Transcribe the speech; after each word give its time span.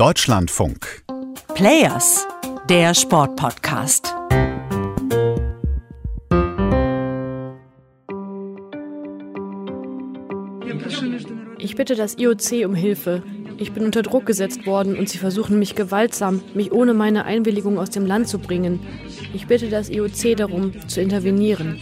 Deutschlandfunk. 0.00 1.04
Players, 1.54 2.26
der 2.70 2.94
Sportpodcast. 2.94 4.14
Ich 11.58 11.76
bitte 11.76 11.96
das 11.96 12.16
IOC 12.16 12.64
um 12.64 12.74
Hilfe. 12.74 13.22
Ich 13.58 13.72
bin 13.72 13.84
unter 13.84 14.00
Druck 14.00 14.24
gesetzt 14.24 14.64
worden 14.64 14.96
und 14.96 15.10
sie 15.10 15.18
versuchen 15.18 15.58
mich 15.58 15.74
gewaltsam, 15.74 16.40
mich 16.54 16.72
ohne 16.72 16.94
meine 16.94 17.26
Einwilligung 17.26 17.78
aus 17.78 17.90
dem 17.90 18.06
Land 18.06 18.26
zu 18.26 18.38
bringen. 18.38 18.80
Ich 19.34 19.48
bitte 19.48 19.68
das 19.68 19.90
IOC 19.90 20.34
darum, 20.34 20.72
zu 20.88 21.02
intervenieren. 21.02 21.78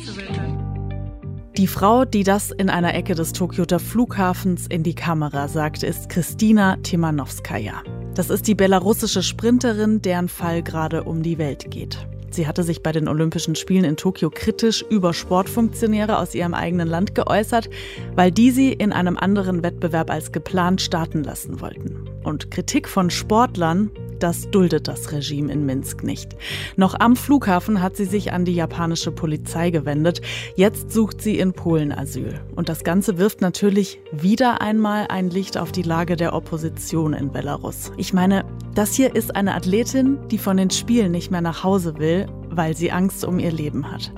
Die 1.56 1.68
Frau, 1.68 2.04
die 2.04 2.24
das 2.24 2.50
in 2.50 2.68
einer 2.68 2.94
Ecke 2.94 3.14
des 3.14 3.32
Tokioter 3.32 3.78
Flughafens 3.78 4.66
in 4.66 4.82
die 4.82 4.96
Kamera 4.96 5.46
sagt, 5.46 5.84
ist 5.84 6.08
Kristina 6.08 6.78
Timanowskaja. 6.82 7.84
Das 8.18 8.30
ist 8.30 8.48
die 8.48 8.56
belarussische 8.56 9.22
Sprinterin, 9.22 10.02
deren 10.02 10.26
Fall 10.26 10.64
gerade 10.64 11.04
um 11.04 11.22
die 11.22 11.38
Welt 11.38 11.70
geht. 11.70 12.04
Sie 12.32 12.48
hatte 12.48 12.64
sich 12.64 12.82
bei 12.82 12.90
den 12.90 13.06
Olympischen 13.06 13.54
Spielen 13.54 13.84
in 13.84 13.96
Tokio 13.96 14.28
kritisch 14.28 14.84
über 14.90 15.14
Sportfunktionäre 15.14 16.18
aus 16.18 16.34
ihrem 16.34 16.52
eigenen 16.52 16.88
Land 16.88 17.14
geäußert, 17.14 17.70
weil 18.16 18.32
die 18.32 18.50
sie 18.50 18.72
in 18.72 18.92
einem 18.92 19.16
anderen 19.16 19.62
Wettbewerb 19.62 20.10
als 20.10 20.32
geplant 20.32 20.80
starten 20.80 21.22
lassen 21.22 21.60
wollten. 21.60 22.08
Und 22.24 22.50
Kritik 22.50 22.88
von 22.88 23.08
Sportlern 23.08 23.92
das 24.22 24.50
duldet 24.50 24.88
das 24.88 25.12
Regime 25.12 25.52
in 25.52 25.66
Minsk 25.66 26.02
nicht. 26.02 26.36
Noch 26.76 26.98
am 26.98 27.16
Flughafen 27.16 27.82
hat 27.82 27.96
sie 27.96 28.04
sich 28.04 28.32
an 28.32 28.44
die 28.44 28.54
japanische 28.54 29.12
Polizei 29.12 29.70
gewendet. 29.70 30.20
Jetzt 30.56 30.92
sucht 30.92 31.20
sie 31.22 31.38
in 31.38 31.52
Polen 31.52 31.92
Asyl. 31.92 32.40
Und 32.54 32.68
das 32.68 32.84
Ganze 32.84 33.18
wirft 33.18 33.40
natürlich 33.40 33.98
wieder 34.12 34.60
einmal 34.60 35.06
ein 35.08 35.30
Licht 35.30 35.58
auf 35.58 35.72
die 35.72 35.82
Lage 35.82 36.16
der 36.16 36.34
Opposition 36.34 37.12
in 37.14 37.30
Belarus. 37.32 37.92
Ich 37.96 38.12
meine, 38.12 38.44
das 38.74 38.94
hier 38.94 39.14
ist 39.14 39.34
eine 39.34 39.54
Athletin, 39.54 40.18
die 40.30 40.38
von 40.38 40.56
den 40.56 40.70
Spielen 40.70 41.12
nicht 41.12 41.30
mehr 41.30 41.40
nach 41.40 41.64
Hause 41.64 41.98
will, 41.98 42.26
weil 42.50 42.76
sie 42.76 42.92
Angst 42.92 43.24
um 43.24 43.38
ihr 43.38 43.52
Leben 43.52 43.90
hat. 43.90 44.12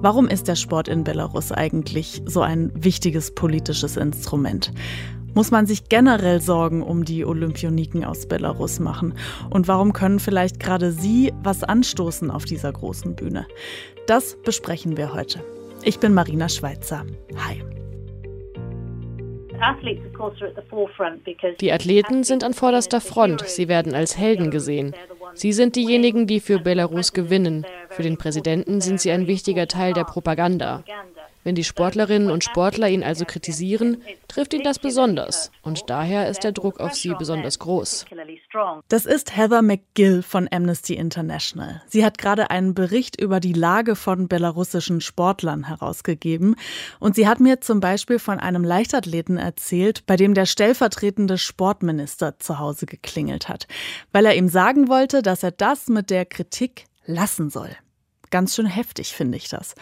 Warum 0.00 0.28
ist 0.28 0.46
der 0.46 0.54
Sport 0.54 0.86
in 0.86 1.02
Belarus 1.02 1.50
eigentlich 1.50 2.22
so 2.24 2.40
ein 2.40 2.70
wichtiges 2.74 3.32
politisches 3.32 3.96
Instrument? 3.96 4.72
Muss 5.34 5.50
man 5.50 5.66
sich 5.66 5.88
generell 5.88 6.40
Sorgen 6.40 6.82
um 6.82 7.04
die 7.04 7.24
Olympioniken 7.24 8.04
aus 8.04 8.26
Belarus 8.26 8.80
machen? 8.80 9.14
Und 9.50 9.68
warum 9.68 9.92
können 9.92 10.18
vielleicht 10.18 10.58
gerade 10.58 10.90
Sie 10.90 11.32
was 11.42 11.62
anstoßen 11.62 12.30
auf 12.30 12.44
dieser 12.44 12.72
großen 12.72 13.14
Bühne? 13.14 13.46
Das 14.06 14.36
besprechen 14.42 14.96
wir 14.96 15.12
heute. 15.12 15.44
Ich 15.84 16.00
bin 16.00 16.12
Marina 16.14 16.48
Schweizer. 16.48 17.04
Hi. 17.36 17.62
Die 21.60 21.72
Athleten 21.72 22.24
sind 22.24 22.44
an 22.44 22.54
vorderster 22.54 23.00
Front. 23.00 23.46
Sie 23.46 23.68
werden 23.68 23.94
als 23.94 24.16
Helden 24.16 24.50
gesehen. 24.50 24.94
Sie 25.34 25.52
sind 25.52 25.76
diejenigen, 25.76 26.26
die 26.26 26.40
für 26.40 26.58
Belarus 26.58 27.12
gewinnen. 27.12 27.66
Für 27.90 28.02
den 28.02 28.16
Präsidenten 28.16 28.80
sind 28.80 29.00
sie 29.00 29.10
ein 29.10 29.26
wichtiger 29.26 29.66
Teil 29.66 29.92
der 29.92 30.04
Propaganda. 30.04 30.84
Wenn 31.44 31.54
die 31.54 31.64
Sportlerinnen 31.64 32.30
und 32.30 32.44
Sportler 32.44 32.88
ihn 32.88 33.02
also 33.02 33.24
kritisieren, 33.24 34.02
trifft 34.26 34.52
ihn 34.54 34.62
das 34.62 34.78
besonders. 34.78 35.50
Und 35.62 35.88
daher 35.88 36.28
ist 36.28 36.44
der 36.44 36.52
Druck 36.52 36.80
auf 36.80 36.94
sie 36.94 37.14
besonders 37.18 37.58
groß. 37.58 38.06
Das 38.88 39.06
ist 39.06 39.36
Heather 39.36 39.62
McGill 39.62 40.22
von 40.22 40.48
Amnesty 40.50 40.94
International. 40.94 41.82
Sie 41.86 42.04
hat 42.04 42.18
gerade 42.18 42.50
einen 42.50 42.74
Bericht 42.74 43.20
über 43.20 43.40
die 43.40 43.52
Lage 43.52 43.96
von 43.96 44.28
belarussischen 44.28 45.00
Sportlern 45.00 45.64
herausgegeben. 45.64 46.56
Und 47.00 47.14
sie 47.14 47.26
hat 47.28 47.40
mir 47.40 47.60
zum 47.60 47.80
Beispiel 47.80 48.18
von 48.18 48.40
einem 48.40 48.64
Leichtathleten 48.64 49.38
erzählt, 49.38 50.04
bei 50.06 50.16
dem 50.16 50.34
der 50.34 50.46
stellvertretende 50.46 51.38
Sportminister 51.38 52.38
zu 52.38 52.58
Hause 52.58 52.86
geklingelt 52.86 53.48
hat, 53.48 53.66
weil 54.12 54.26
er 54.26 54.36
ihm 54.36 54.48
sagen 54.48 54.88
wollte, 54.88 55.22
dass 55.22 55.42
er 55.42 55.52
das 55.52 55.88
mit 55.88 56.10
der 56.10 56.26
Kritik 56.26 56.84
lassen 57.06 57.48
soll. 57.48 57.70
Ganz 58.30 58.54
schön 58.54 58.66
heftig 58.66 59.14
finde 59.14 59.38
ich 59.38 59.48
das. 59.48 59.74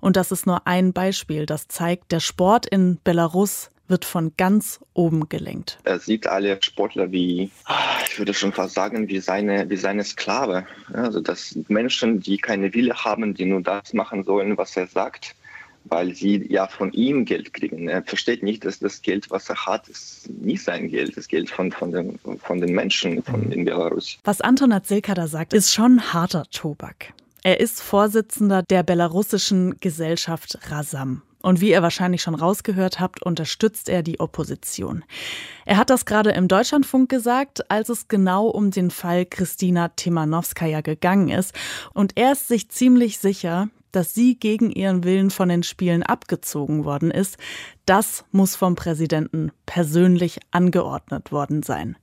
Und 0.00 0.16
das 0.16 0.32
ist 0.32 0.46
nur 0.46 0.66
ein 0.66 0.92
Beispiel, 0.92 1.46
das 1.46 1.68
zeigt, 1.68 2.12
der 2.12 2.20
Sport 2.20 2.66
in 2.66 2.98
Belarus 3.04 3.70
wird 3.90 4.04
von 4.04 4.32
ganz 4.36 4.80
oben 4.94 5.28
gelenkt. 5.28 5.78
Er 5.84 5.98
sieht 5.98 6.26
alle 6.26 6.62
Sportler 6.62 7.10
wie, 7.12 7.50
ich 8.06 8.18
würde 8.18 8.32
schon 8.32 8.52
fast 8.52 8.74
sagen, 8.74 9.08
wie 9.08 9.20
seine, 9.20 9.68
wie 9.68 9.76
seine 9.76 10.04
Sklave. 10.04 10.66
Also 10.92 11.20
das 11.20 11.50
sind 11.50 11.68
Menschen, 11.68 12.20
die 12.20 12.38
keine 12.38 12.72
Wille 12.72 12.94
haben, 12.94 13.34
die 13.34 13.44
nur 13.44 13.60
das 13.60 13.92
machen 13.92 14.24
sollen, 14.24 14.56
was 14.56 14.76
er 14.76 14.86
sagt, 14.86 15.34
weil 15.84 16.14
sie 16.14 16.46
ja 16.48 16.68
von 16.68 16.92
ihm 16.92 17.24
Geld 17.24 17.52
kriegen. 17.52 17.88
Er 17.88 18.02
versteht 18.02 18.42
nicht, 18.42 18.64
dass 18.64 18.78
das 18.78 19.02
Geld, 19.02 19.30
was 19.30 19.48
er 19.48 19.66
hat, 19.66 19.88
ist 19.88 20.30
nicht 20.30 20.62
sein 20.62 20.88
Geld, 20.88 21.16
das 21.16 21.26
Geld 21.26 21.50
von, 21.50 21.72
von, 21.72 21.90
den, 21.90 22.18
von 22.42 22.60
den 22.60 22.74
Menschen 22.74 23.22
von 23.22 23.50
in 23.50 23.64
Belarus. 23.64 24.18
Was 24.24 24.40
Anton 24.40 24.72
Azilka 24.72 25.14
da 25.14 25.26
sagt, 25.26 25.52
ist 25.52 25.72
schon 25.72 26.12
harter 26.12 26.44
Tobak. 26.50 27.12
Er 27.42 27.60
ist 27.60 27.80
Vorsitzender 27.80 28.62
der 28.62 28.82
belarussischen 28.82 29.76
Gesellschaft 29.80 30.58
Rasam. 30.70 31.22
Und 31.42 31.62
wie 31.62 31.70
ihr 31.70 31.82
wahrscheinlich 31.82 32.20
schon 32.20 32.34
rausgehört 32.34 33.00
habt, 33.00 33.22
unterstützt 33.22 33.88
er 33.88 34.02
die 34.02 34.20
Opposition. 34.20 35.04
Er 35.64 35.78
hat 35.78 35.88
das 35.88 36.04
gerade 36.04 36.32
im 36.32 36.48
Deutschlandfunk 36.48 37.08
gesagt, 37.08 37.70
als 37.70 37.88
es 37.88 38.08
genau 38.08 38.48
um 38.48 38.70
den 38.70 38.90
Fall 38.90 39.24
Christina 39.24 39.88
Timanowskaja 39.88 40.82
gegangen 40.82 41.30
ist. 41.30 41.54
Und 41.94 42.12
er 42.16 42.32
ist 42.32 42.48
sich 42.48 42.68
ziemlich 42.68 43.18
sicher, 43.18 43.68
dass 43.90 44.12
sie 44.14 44.38
gegen 44.38 44.70
ihren 44.70 45.02
Willen 45.02 45.30
von 45.30 45.48
den 45.48 45.62
Spielen 45.62 46.02
abgezogen 46.02 46.84
worden 46.84 47.10
ist. 47.10 47.38
Das 47.86 48.24
muss 48.32 48.54
vom 48.54 48.76
Präsidenten 48.76 49.50
persönlich 49.64 50.40
angeordnet 50.50 51.32
worden 51.32 51.62
sein. 51.62 51.96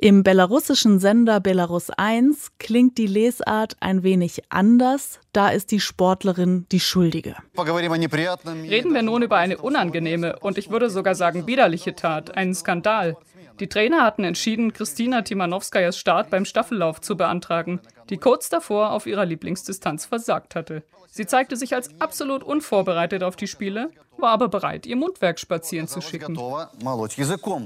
Im 0.00 0.22
belarussischen 0.22 1.00
Sender 1.00 1.40
Belarus 1.40 1.90
1 1.90 2.52
klingt 2.60 2.98
die 2.98 3.08
Lesart 3.08 3.76
ein 3.80 4.04
wenig 4.04 4.42
anders. 4.48 5.18
Da 5.32 5.48
ist 5.48 5.72
die 5.72 5.80
Sportlerin 5.80 6.66
die 6.70 6.78
Schuldige. 6.78 7.34
Reden 7.56 8.94
wir 8.94 9.02
nun 9.02 9.22
über 9.22 9.38
eine 9.38 9.58
unangenehme 9.58 10.38
und 10.38 10.56
ich 10.56 10.70
würde 10.70 10.88
sogar 10.88 11.16
sagen 11.16 11.48
widerliche 11.48 11.96
Tat, 11.96 12.36
einen 12.36 12.54
Skandal. 12.54 13.16
Die 13.58 13.68
Trainer 13.68 14.04
hatten 14.04 14.22
entschieden, 14.22 14.72
Kristina 14.72 15.22
Timanowskajas 15.22 15.98
Start 15.98 16.30
beim 16.30 16.44
Staffellauf 16.44 17.00
zu 17.00 17.16
beantragen, 17.16 17.80
die 18.08 18.18
kurz 18.18 18.48
davor 18.48 18.92
auf 18.92 19.08
ihrer 19.08 19.26
Lieblingsdistanz 19.26 20.06
versagt 20.06 20.54
hatte. 20.54 20.84
Sie 21.08 21.26
zeigte 21.26 21.56
sich 21.56 21.74
als 21.74 22.00
absolut 22.00 22.44
unvorbereitet 22.44 23.24
auf 23.24 23.34
die 23.34 23.48
Spiele, 23.48 23.90
war 24.20 24.30
aber 24.30 24.48
bereit, 24.48 24.86
ihr 24.86 24.96
Mundwerk 24.96 25.38
spazieren 25.38 25.88
zu 25.88 26.00
schicken. 26.00 26.34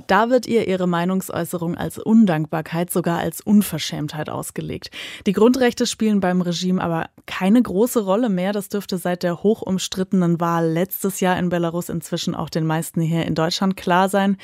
Da 0.06 0.30
wird 0.30 0.46
ihr 0.46 0.68
ihre 0.68 0.86
Meinungsäußerung 0.86 1.76
als 1.76 1.98
Undankbarkeit, 1.98 2.90
sogar 2.90 3.18
als 3.18 3.40
Unverschämtheit 3.40 4.30
ausgelegt. 4.30 4.91
Die 5.26 5.32
Grundrechte 5.32 5.86
spielen 5.86 6.20
beim 6.20 6.41
Regime 6.41 6.82
aber 6.82 7.08
keine 7.26 7.62
große 7.62 8.04
Rolle 8.04 8.28
mehr. 8.28 8.52
Das 8.52 8.68
dürfte 8.68 8.98
seit 8.98 9.22
der 9.22 9.42
hochumstrittenen 9.42 10.41
Wahl 10.41 10.70
letztes 10.70 11.20
Jahr 11.20 11.38
in 11.38 11.48
Belarus 11.48 11.88
inzwischen 11.88 12.34
auch 12.34 12.50
den 12.50 12.66
meisten 12.66 13.00
hier 13.00 13.24
in 13.26 13.34
Deutschland 13.34 13.76
klar 13.76 14.08
sein. 14.08 14.36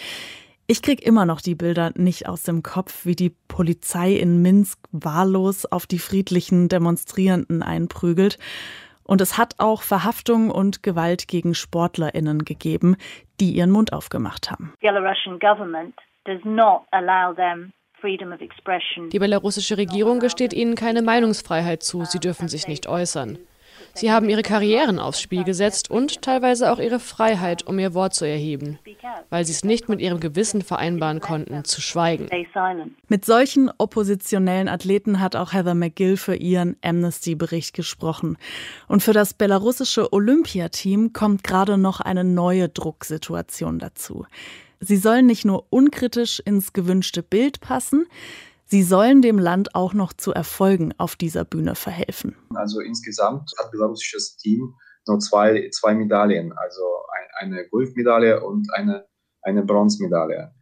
Ich 0.71 0.83
krieg 0.83 1.01
immer 1.07 1.25
noch 1.25 1.41
die 1.41 1.55
Bilder 1.55 1.93
nicht 1.95 2.29
aus 2.29 2.43
dem 2.43 2.63
Kopf, 2.63 3.07
wie 3.07 3.17
die 3.17 3.35
Polizei 3.49 4.13
in 4.13 4.43
Minsk 4.43 4.79
wahllos 4.93 5.65
auf 5.65 5.87
die 5.87 5.99
friedlichen 5.99 6.69
Demonstrierenden 6.69 7.63
einprügelt. 7.63 8.39
Und 9.09 9.23
es 9.23 9.39
hat 9.39 9.55
auch 9.57 9.81
Verhaftungen 9.81 10.51
und 10.51 10.83
Gewalt 10.83 11.29
gegen 11.29 11.55
SportlerInnen 11.55 12.45
gegeben, 12.45 12.97
die 13.41 13.53
ihren 13.53 13.71
Mund 13.71 13.95
aufgemacht 13.95 14.51
haben. 14.51 14.75
Die 19.11 19.19
belarussische 19.19 19.79
Regierung 19.79 20.21
gesteht 20.21 20.53
ihnen 20.53 20.75
keine 20.75 21.01
Meinungsfreiheit 21.01 21.83
zu, 21.83 22.05
sie 22.05 22.21
dürfen 22.21 22.49
sich 22.49 22.69
nicht 22.69 22.87
äußern. 22.87 23.39
Sie 23.95 24.13
haben 24.13 24.29
ihre 24.29 24.43
Karrieren 24.43 24.99
aufs 24.99 25.21
Spiel 25.21 25.45
gesetzt 25.45 25.91
und 25.91 26.23
teilweise 26.23 26.73
auch 26.73 26.79
ihre 26.79 27.01
Freiheit, 27.01 27.67
um 27.67 27.79
ihr 27.79 27.95
Wort 27.95 28.15
zu 28.15 28.25
erheben, 28.25 28.79
weil 29.31 29.45
sie 29.45 29.53
es 29.53 29.65
nicht 29.65 29.89
mit 29.89 30.01
ihrem 30.01 30.21
Gewissen 30.21 30.63
vereinbaren 30.63 31.21
konnten, 31.21 31.65
zu 31.65 31.81
schweigen. 31.81 32.29
Mit 33.09 33.25
solchen 33.25 33.71
oppositionellen 33.79 34.69
Athleten 34.69 35.21
hat 35.21 35.37
auch 35.37 35.53
Heather 35.53 35.75
McGill 35.75 36.17
für 36.17 36.37
ihren 36.37 36.77
Amnesty-Bericht 36.83 37.75
gesprochen. 37.75 38.37
Und 38.87 39.03
für 39.03 39.13
das 39.13 39.35
belarussische 39.35 40.13
Olympiateam 40.13 41.13
kommt 41.13 41.43
gerade 41.43 41.79
noch 41.79 42.01
eine 42.01 42.25
neue 42.25 42.69
Drucksituation 42.69 43.79
dazu. 43.79 44.27
Sie 44.81 44.97
sollen 44.97 45.27
nicht 45.27 45.45
nur 45.45 45.67
unkritisch 45.71 46.41
ins 46.45 46.73
gewünschte 46.73 47.23
Bild 47.23 47.61
passen, 47.61 48.07
Sie 48.71 48.83
sollen 48.83 49.23
dem 49.23 49.39
Land 49.39 49.75
auch 49.75 49.95
noch 49.95 50.13
zu 50.13 50.33
Erfolgen 50.33 50.93
auf 50.99 51.17
dieser 51.17 51.45
Bühne 51.45 51.75
verhelfen. 51.75 52.37
Also 52.55 52.81
insgesamt 52.81 53.51
hat 53.59 53.71
belarussisches 53.71 54.37
Team 54.37 54.75
nur 55.07 55.19
zwei, 55.21 55.71
zwei 55.73 55.95
Medaillen, 55.95 56.53
also 56.53 56.83
eine 57.39 57.67
Goldmedaille 57.69 58.45
und 58.45 58.69
eine, 58.75 59.07
eine 59.43 59.63
Bronzemedaille. 59.65 60.53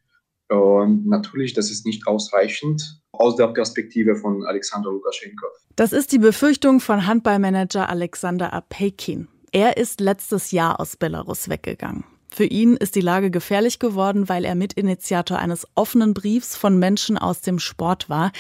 Und 0.49 1.07
natürlich, 1.07 1.55
das 1.55 1.71
ist 1.71 1.85
nicht 1.85 2.07
ausreichend 2.07 3.01
aus 3.13 3.35
der 3.35 3.49
Perspektive 3.49 4.15
von 4.15 4.45
Alexander 4.45 4.91
Lukaschenko. 4.91 5.47
Das 5.75 5.93
ist 5.93 6.13
die 6.13 6.19
Befürchtung 6.19 6.79
von 6.79 7.07
Handballmanager 7.07 7.89
Alexander 7.89 8.53
Apeikin. 8.53 9.27
Er 9.51 9.77
ist 9.77 10.01
letztes 10.01 10.53
Jahr 10.53 10.79
aus 10.79 10.97
Belarus 10.97 11.49
weggegangen. 11.49 12.05
Für 12.37 12.45
ihn 12.45 12.77
ist 12.77 12.97
die 12.97 13.01
Lage 13.01 13.31
gefährlich 13.31 13.79
geworden, 13.79 14.29
weil 14.29 14.45
er 14.45 14.55
Mitinitiator 14.57 15.39
eines 15.39 15.67
offenen 15.75 16.13
Briefs 16.13 16.55
von 16.55 16.79
Menschen 16.79 17.17
aus 17.17 17.41
dem 17.41 17.59
Sport 17.59 18.11
war. 18.11 18.31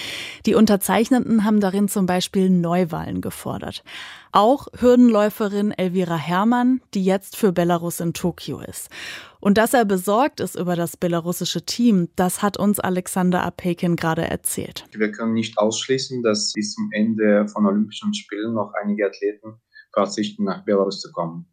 Die 0.44 0.54
Unterzeichnenden 0.54 1.44
haben 1.44 1.60
darin 1.60 1.88
zum 1.88 2.04
Beispiel 2.04 2.50
Neuwahlen 2.50 3.22
gefordert. 3.22 3.82
Auch 4.32 4.66
Hürdenläuferin 4.78 5.72
Elvira 5.72 6.16
Herrmann, 6.16 6.82
die 6.93 7.06
jetzt 7.06 7.38
für 7.38 7.52
Belarus 7.52 8.00
in 8.00 8.12
Tokio 8.12 8.60
ist. 8.60 8.90
Und 9.40 9.56
dass 9.56 9.72
er 9.72 9.87
besorgt 9.87 10.40
ist 10.40 10.56
über 10.56 10.76
das 10.76 10.98
belarussische 10.98 11.64
Team, 11.64 12.10
das 12.16 12.43
hat 12.43 12.58
uns 12.58 12.78
Alexander 12.78 13.44
Apekin 13.44 13.96
gerade 13.96 14.28
erzählt. 14.28 14.84
Wir 14.93 15.10
können 15.10 15.32
nicht 15.32 15.56
ausschließen, 15.56 16.22
dass 16.22 16.52
bis 16.52 16.75
zum 16.75 16.90
Ende 16.93 17.48
von 17.48 17.64
Olympischen 17.64 18.12
Spielen 18.12 18.52
noch 18.52 18.75
einige 18.75 19.06
Athleten 19.06 19.54
verzichten, 19.94 20.44
nach 20.44 20.66
Belarus 20.66 21.00
zu 21.00 21.10
kommen. 21.12 21.46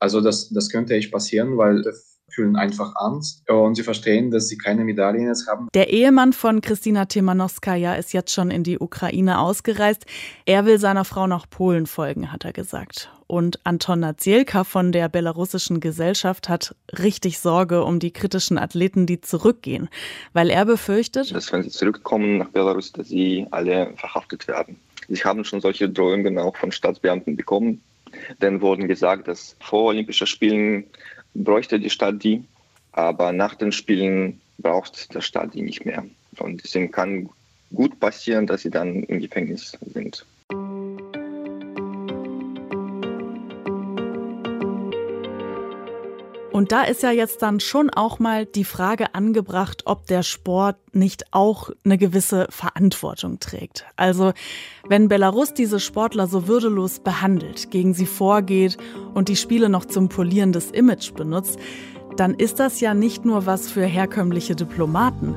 Also 0.00 0.20
das, 0.20 0.48
das 0.48 0.70
könnte 0.70 0.94
echt 0.94 1.12
passieren, 1.12 1.56
weil 1.56 1.84
fühlen 2.30 2.56
einfach 2.56 2.92
Angst 2.96 3.42
und 3.48 3.74
sie 3.74 3.82
verstehen, 3.82 4.30
dass 4.30 4.48
sie 4.48 4.56
keine 4.56 4.84
Medaillen 4.84 5.26
jetzt 5.26 5.46
haben. 5.48 5.68
Der 5.74 5.90
Ehemann 5.90 6.32
von 6.32 6.60
Kristina 6.60 7.04
Timanowskaja 7.04 7.94
ist 7.94 8.12
jetzt 8.12 8.32
schon 8.32 8.50
in 8.50 8.62
die 8.62 8.78
Ukraine 8.78 9.40
ausgereist. 9.40 10.06
Er 10.46 10.64
will 10.64 10.78
seiner 10.78 11.04
Frau 11.04 11.26
nach 11.26 11.48
Polen 11.48 11.86
folgen, 11.86 12.32
hat 12.32 12.44
er 12.44 12.52
gesagt. 12.52 13.10
Und 13.26 13.60
Anton 13.64 14.00
Nadzielka 14.00 14.64
von 14.64 14.90
der 14.90 15.08
belarussischen 15.08 15.78
Gesellschaft 15.78 16.48
hat 16.48 16.74
richtig 16.98 17.38
Sorge 17.38 17.84
um 17.84 18.00
die 18.00 18.12
kritischen 18.12 18.58
Athleten, 18.58 19.06
die 19.06 19.20
zurückgehen, 19.20 19.88
weil 20.32 20.50
er 20.50 20.64
befürchtet, 20.64 21.32
dass 21.32 21.52
wenn 21.52 21.62
sie 21.62 21.70
zurückkommen 21.70 22.38
nach 22.38 22.48
Belarus, 22.48 22.92
dass 22.92 23.08
sie 23.08 23.46
alle 23.50 23.92
verhaftet 23.96 24.48
werden. 24.48 24.76
Sie 25.08 25.22
haben 25.22 25.44
schon 25.44 25.60
solche 25.60 25.88
Drohungen 25.88 26.38
auch 26.38 26.56
von 26.56 26.72
Staatsbeamten 26.72 27.36
bekommen. 27.36 27.82
Dann 28.38 28.60
wurden 28.60 28.88
gesagt, 28.88 29.28
dass 29.28 29.56
vor 29.60 29.84
Olympischen 29.84 30.26
Spielen 30.26 30.84
bräuchte 31.34 31.78
die 31.78 31.90
Stadt 31.90 32.22
die, 32.22 32.44
aber 32.92 33.32
nach 33.32 33.54
den 33.54 33.72
Spielen 33.72 34.40
braucht 34.58 35.14
der 35.14 35.20
Staat 35.20 35.54
die 35.54 35.62
nicht 35.62 35.84
mehr. 35.84 36.04
Und 36.38 36.62
deswegen 36.62 36.90
kann 36.90 37.28
gut 37.74 37.98
passieren, 38.00 38.46
dass 38.46 38.62
sie 38.62 38.70
dann 38.70 39.04
im 39.04 39.20
Gefängnis 39.20 39.78
sind. 39.92 40.24
Und 46.60 46.72
da 46.72 46.82
ist 46.82 47.02
ja 47.02 47.10
jetzt 47.10 47.40
dann 47.40 47.58
schon 47.58 47.88
auch 47.88 48.18
mal 48.18 48.44
die 48.44 48.64
Frage 48.64 49.14
angebracht, 49.14 49.84
ob 49.86 50.06
der 50.06 50.22
Sport 50.22 50.76
nicht 50.94 51.24
auch 51.30 51.70
eine 51.86 51.96
gewisse 51.96 52.48
Verantwortung 52.50 53.40
trägt. 53.40 53.86
Also 53.96 54.34
wenn 54.86 55.08
Belarus 55.08 55.54
diese 55.54 55.80
Sportler 55.80 56.26
so 56.26 56.48
würdelos 56.48 57.00
behandelt, 57.00 57.70
gegen 57.70 57.94
sie 57.94 58.04
vorgeht 58.04 58.76
und 59.14 59.30
die 59.30 59.36
Spiele 59.36 59.70
noch 59.70 59.86
zum 59.86 60.10
Polieren 60.10 60.52
des 60.52 60.70
Image 60.70 61.14
benutzt, 61.14 61.58
dann 62.18 62.34
ist 62.34 62.60
das 62.60 62.80
ja 62.80 62.92
nicht 62.92 63.24
nur 63.24 63.46
was 63.46 63.70
für 63.70 63.86
herkömmliche 63.86 64.54
Diplomaten 64.54 65.36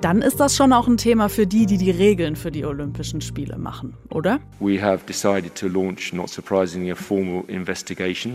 dann 0.00 0.22
ist 0.22 0.38
das 0.38 0.56
schon 0.56 0.72
auch 0.72 0.86
ein 0.86 0.96
Thema 0.96 1.28
für 1.28 1.46
die, 1.46 1.66
die 1.66 1.76
die 1.76 1.90
Regeln 1.90 2.36
für 2.36 2.50
die 2.50 2.64
Olympischen 2.64 3.20
Spiele 3.20 3.58
machen, 3.58 3.94
oder? 4.10 4.38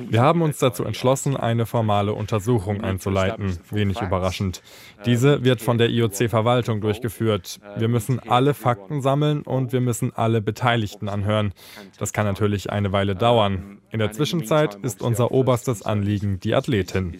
Wir 0.10 0.21
haben 0.21 0.42
uns 0.42 0.57
dazu 0.57 0.83
entschlossen, 0.83 1.38
eine 1.38 1.65
formale 1.65 2.13
Untersuchung 2.13 2.81
einzuleiten. 2.83 3.57
Wenig 3.71 4.01
überraschend. 4.01 4.62
Diese 5.06 5.44
wird 5.44 5.62
von 5.62 5.77
der 5.77 5.89
IOC-Verwaltung 5.89 6.81
durchgeführt. 6.81 7.60
Wir 7.77 7.88
müssen 7.88 8.19
alle 8.19 8.54
Fakten 8.54 9.01
sammeln 9.01 9.42
und 9.42 9.71
wir 9.71 9.81
müssen 9.81 10.12
alle 10.13 10.42
Beteiligten 10.42 11.07
anhören. 11.07 11.54
Das 11.98 12.13
kann 12.13 12.25
natürlich 12.25 12.71
eine 12.71 12.92
Weile 12.92 13.15
dauern. 13.15 13.80
In 13.92 14.00
der 14.00 14.12
Zwischenzeit 14.12 14.75
ist 14.75 15.01
unser 15.01 15.31
oberstes 15.31 15.83
Anliegen 15.83 16.39
die 16.39 16.56
Athletin. 16.56 17.15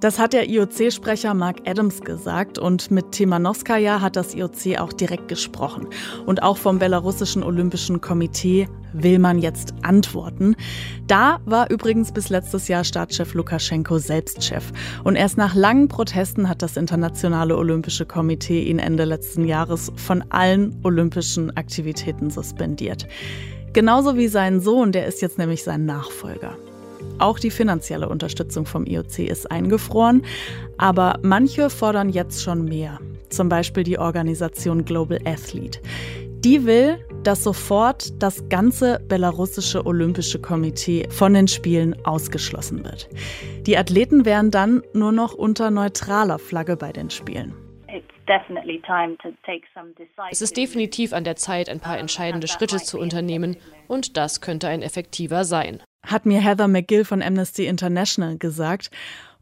Das 0.00 0.18
hat 0.18 0.32
der 0.32 0.48
IOC-Sprecher 0.48 1.34
Mark 1.34 1.68
Adams 1.68 2.00
gesagt 2.00 2.58
und 2.58 2.90
mit 2.90 3.12
Timanowskaja 3.12 4.00
hat 4.00 4.16
das 4.16 4.34
IOC 4.34 4.78
auch 4.78 4.94
direkt 4.94 5.28
gesprochen. 5.28 5.88
Und 6.24 6.42
auch 6.42 6.56
vom 6.56 6.78
belarussischen 6.78 7.42
Olympischen 7.42 8.00
Komitee 8.00 8.66
will 8.94 9.18
man 9.18 9.38
jetzt 9.40 9.74
antworten. 9.82 10.56
Da 11.06 11.40
war 11.44 11.70
übrigens 11.70 12.12
bis 12.12 12.30
letztes 12.30 12.66
Jahr 12.68 12.82
Staatschef 12.82 13.34
Lukaschenko 13.34 13.98
selbst 13.98 14.42
Chef. 14.42 14.72
Und 15.04 15.16
erst 15.16 15.36
nach 15.36 15.54
langen 15.54 15.88
Protesten 15.88 16.48
hat 16.48 16.62
das 16.62 16.78
Internationale 16.78 17.54
Olympische 17.58 18.06
Komitee 18.06 18.62
ihn 18.62 18.78
Ende 18.78 19.04
letzten 19.04 19.44
Jahres 19.44 19.92
von 19.96 20.24
allen 20.30 20.80
olympischen 20.82 21.54
Aktivitäten 21.58 22.30
suspendiert. 22.30 23.06
Genauso 23.74 24.16
wie 24.16 24.28
sein 24.28 24.60
Sohn, 24.60 24.92
der 24.92 25.06
ist 25.06 25.20
jetzt 25.20 25.36
nämlich 25.36 25.62
sein 25.62 25.84
Nachfolger. 25.84 26.56
Auch 27.20 27.38
die 27.38 27.50
finanzielle 27.50 28.08
Unterstützung 28.08 28.64
vom 28.64 28.86
IOC 28.86 29.18
ist 29.20 29.50
eingefroren, 29.50 30.22
aber 30.78 31.18
manche 31.22 31.68
fordern 31.68 32.08
jetzt 32.08 32.42
schon 32.42 32.64
mehr. 32.64 32.98
Zum 33.28 33.50
Beispiel 33.50 33.84
die 33.84 33.98
Organisation 33.98 34.86
Global 34.86 35.18
Athlete. 35.26 35.80
Die 36.42 36.64
will, 36.64 36.98
dass 37.22 37.44
sofort 37.44 38.22
das 38.22 38.48
ganze 38.48 39.00
belarussische 39.06 39.84
Olympische 39.84 40.40
Komitee 40.40 41.06
von 41.10 41.34
den 41.34 41.46
Spielen 41.46 41.94
ausgeschlossen 42.06 42.82
wird. 42.84 43.10
Die 43.66 43.76
Athleten 43.76 44.24
wären 44.24 44.50
dann 44.50 44.82
nur 44.94 45.12
noch 45.12 45.34
unter 45.34 45.70
neutraler 45.70 46.38
Flagge 46.38 46.78
bei 46.78 46.90
den 46.90 47.10
Spielen. 47.10 47.52
Es 50.30 50.40
ist 50.40 50.56
definitiv 50.56 51.12
an 51.12 51.24
der 51.24 51.36
Zeit, 51.36 51.68
ein 51.68 51.80
paar 51.80 51.98
entscheidende 51.98 52.48
Schritte 52.48 52.78
zu 52.78 52.98
unternehmen, 52.98 53.58
und 53.88 54.16
das 54.16 54.40
könnte 54.40 54.68
ein 54.68 54.80
effektiver 54.80 55.44
sein 55.44 55.82
hat 56.02 56.26
mir 56.26 56.40
Heather 56.40 56.68
McGill 56.68 57.04
von 57.04 57.22
Amnesty 57.22 57.66
International 57.66 58.38
gesagt. 58.38 58.90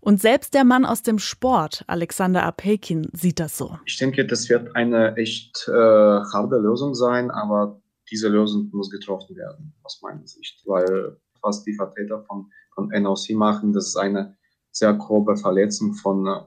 Und 0.00 0.20
selbst 0.20 0.54
der 0.54 0.64
Mann 0.64 0.84
aus 0.84 1.02
dem 1.02 1.18
Sport, 1.18 1.84
Alexander 1.86 2.44
Apekin, 2.44 3.08
sieht 3.12 3.40
das 3.40 3.58
so. 3.58 3.78
Ich 3.84 3.96
denke, 3.96 4.24
das 4.24 4.48
wird 4.48 4.74
eine 4.76 5.16
echt 5.16 5.66
äh, 5.68 5.72
harte 5.72 6.56
Lösung 6.56 6.94
sein, 6.94 7.30
aber 7.30 7.80
diese 8.10 8.28
Lösung 8.28 8.70
muss 8.72 8.90
getroffen 8.90 9.36
werden, 9.36 9.74
aus 9.82 10.00
meiner 10.02 10.26
Sicht. 10.26 10.62
Weil 10.66 11.18
was 11.42 11.62
die 11.64 11.74
Vertreter 11.74 12.22
von, 12.24 12.50
von 12.74 12.88
NOC 12.88 13.30
machen, 13.30 13.72
das 13.72 13.88
ist 13.88 13.96
eine 13.96 14.36
sehr 14.70 14.94
grobe 14.94 15.36
Verletzung 15.36 15.94
von 15.94 16.26
äh, 16.26 16.40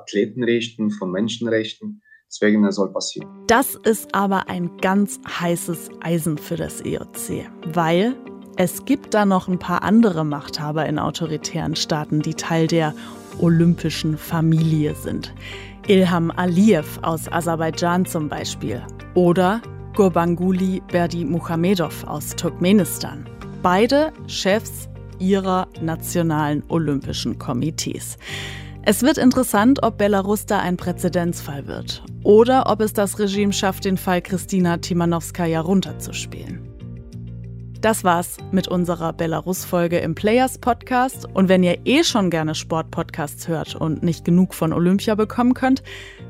Athletenrechten, 0.00 0.90
von 0.90 1.10
Menschenrechten. 1.10 2.02
Deswegen 2.26 2.62
das 2.62 2.76
soll 2.76 2.92
passieren. 2.92 3.28
Das 3.46 3.74
ist 3.74 4.14
aber 4.14 4.48
ein 4.48 4.76
ganz 4.78 5.18
heißes 5.26 5.90
Eisen 6.00 6.36
für 6.36 6.56
das 6.56 6.82
EOC, 6.82 7.46
weil 7.74 8.14
es 8.60 8.84
gibt 8.84 9.14
da 9.14 9.24
noch 9.24 9.46
ein 9.46 9.60
paar 9.60 9.84
andere 9.84 10.24
Machthaber 10.24 10.84
in 10.86 10.98
autoritären 10.98 11.76
Staaten, 11.76 12.22
die 12.22 12.34
Teil 12.34 12.66
der 12.66 12.92
olympischen 13.38 14.18
Familie 14.18 14.96
sind. 14.96 15.32
Ilham 15.86 16.32
Aliyev 16.32 16.98
aus 17.02 17.30
Aserbaidschan 17.30 18.04
zum 18.04 18.28
Beispiel. 18.28 18.82
Oder 19.14 19.62
Gurbanguly 19.94 20.82
Berdimuhamedov 20.90 22.02
aus 22.08 22.34
Turkmenistan. 22.34 23.28
Beide 23.62 24.12
Chefs 24.26 24.88
ihrer 25.20 25.68
nationalen 25.80 26.64
olympischen 26.68 27.38
Komitees. 27.38 28.18
Es 28.82 29.02
wird 29.02 29.18
interessant, 29.18 29.84
ob 29.84 29.98
Belarus 29.98 30.46
da 30.46 30.58
ein 30.58 30.76
Präzedenzfall 30.76 31.68
wird 31.68 32.02
oder 32.24 32.68
ob 32.68 32.80
es 32.80 32.92
das 32.92 33.20
Regime 33.20 33.52
schafft, 33.52 33.84
den 33.84 33.96
Fall 33.96 34.20
Kristina 34.20 34.78
Timanowskaja 34.78 35.60
runterzuspielen. 35.60 36.67
Das 37.80 38.02
war's 38.02 38.38
mit 38.50 38.66
unserer 38.66 39.12
Belarus-Folge 39.12 39.98
im 39.98 40.16
Players 40.16 40.58
Podcast. 40.58 41.28
Und 41.32 41.48
wenn 41.48 41.62
ihr 41.62 41.78
eh 41.84 42.02
schon 42.02 42.28
gerne 42.28 42.56
Sport-Podcasts 42.56 43.46
hört 43.46 43.76
und 43.76 44.02
nicht 44.02 44.24
genug 44.24 44.52
von 44.52 44.72
Olympia 44.72 45.14
bekommen 45.14 45.54
könnt, 45.54 45.84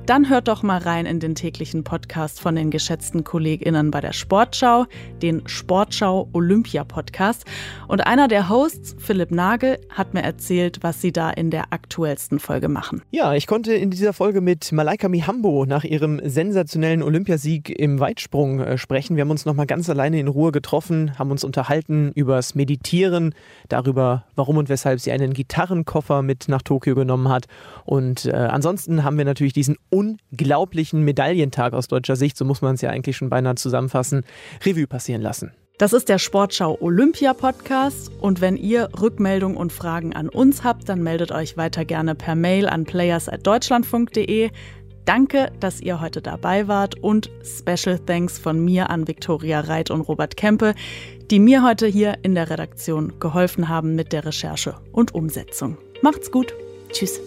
dann 0.05 0.29
hört 0.29 0.49
doch 0.49 0.63
mal 0.63 0.77
rein 0.77 1.07
in 1.07 1.21
den 1.21 1.35
täglichen 1.35 1.85
Podcast 1.85 2.39
von 2.39 2.55
den 2.55 2.71
geschätzten 2.71 3.25
KollegInnen 3.25 3.91
bei 3.91 4.03
der 4.03 4.13
Sportschau, 4.13 4.85
den 5.23 5.49
Sportschau 5.49 6.29
Olympia 6.35 6.85
Podcast. 6.85 7.47
Und 7.89 8.07
einer 8.07 8.29
der 8.29 8.51
Hosts, 8.51 8.97
Philipp 8.99 9.31
Nagel, 9.31 9.79
hat 9.89 10.13
mir 10.13 10.23
erzählt, 10.23 10.81
was 10.83 11.01
sie 11.01 11.13
da 11.13 11.31
in 11.31 11.51
der 11.51 11.73
aktuellsten 11.73 12.41
Folge 12.41 12.69
machen. 12.69 13.01
Ja, 13.11 13.33
ich 13.33 13.47
konnte 13.47 13.73
in 13.73 13.91
dieser 13.91 14.13
Folge 14.13 14.43
mit 14.43 14.71
Malaika 14.71 15.09
Mihambo 15.09 15.65
nach 15.65 15.85
ihrem 15.85 16.21
sensationellen 16.23 17.03
Olympiasieg 17.03 17.71
im 17.71 18.01
Weitsprung 18.01 18.61
äh, 18.61 18.77
sprechen. 18.77 19.17
Wir 19.17 19.23
haben 19.23 19.31
uns 19.31 19.47
nochmal 19.47 19.67
ganz 19.67 19.89
alleine 19.89 20.21
in 20.21 20.29
Ruhe 20.29 20.53
getroffen, 20.53 21.19
haben 21.19 21.38
uns 21.39 21.45
unterhalten 21.45 22.11
übers 22.15 22.57
Meditieren, 22.57 23.33
darüber, 23.69 24.25
warum 24.35 24.57
und 24.57 24.69
weshalb 24.69 24.99
sie 24.99 25.13
einen 25.13 25.35
Gitarrenkoffer 25.35 26.23
mit 26.23 26.49
nach 26.49 26.63
Tokio 26.63 26.97
genommen 26.97 27.29
hat. 27.29 27.47
Und 27.85 28.27
äh, 28.27 28.33
ansonsten 28.33 29.05
haben 29.05 29.17
wir 29.19 29.25
natürlich 29.25 29.53
diesen 29.53 29.77
unglaublichen 29.89 31.05
Medaillentag 31.05 31.75
aus 31.75 31.87
deutscher 31.87 32.17
Sicht, 32.17 32.37
so 32.37 32.45
muss 32.45 32.61
man 32.61 32.75
es 32.75 32.81
ja 32.81 32.91
eigentlich 32.91 33.17
schon 33.17 33.31
beinahe 33.31 33.55
zusammenfassen, 33.55 34.25
Revue 34.65 34.89
passieren 34.89 35.23
lassen. 35.23 35.53
Das 35.79 35.93
ist 35.93 36.09
der 36.09 36.19
Sportschau 36.19 36.77
Olympia 36.81 37.35
Podcast 37.35 38.11
und 38.21 38.41
wenn 38.41 38.57
ihr 38.57 38.89
Rückmeldungen 39.01 39.57
und 39.57 39.73
Fragen 39.73 40.13
an 40.13 40.29
uns 40.29 40.65
habt, 40.65 40.89
dann 40.89 41.05
meldet 41.05 41.31
euch 41.31 41.57
weiter 41.57 41.85
gerne 41.85 42.17
per 42.17 42.35
Mail 42.35 42.67
an 42.67 42.83
players@deutschlandfunk.de. 42.85 44.51
Danke, 45.09 45.51
dass 45.59 45.81
ihr 45.81 46.03
heute 46.03 46.21
dabei 46.21 46.69
wart 46.69 47.03
und 47.03 47.31
Special 47.43 47.99
Thanks 47.99 48.39
von 48.39 48.63
mir 48.63 48.91
an 48.91 49.09
Viktoria 49.09 49.61
Reit 49.61 49.91
und 49.91 50.03
Robert 50.03 50.37
Kempe, 50.37 50.75
die 51.31 51.39
mir 51.39 51.63
heute 51.63 51.87
hier 51.87 52.19
in 52.23 52.35
der 52.35 52.51
Redaktion 52.51 53.21
geholfen 53.21 53.69
haben 53.69 53.95
mit 53.95 54.13
der 54.13 54.25
Recherche 54.25 54.77
und 54.93 55.15
Umsetzung. 55.15 55.77
Macht's 56.03 56.31
gut. 56.31 56.55
Tschüss. 56.91 57.21